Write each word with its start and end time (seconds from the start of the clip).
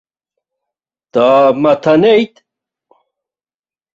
Дааматанеит. 1.13 2.35